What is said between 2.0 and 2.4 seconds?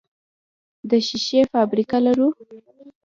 لرو؟